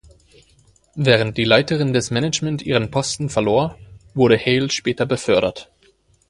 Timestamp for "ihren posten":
2.63-3.29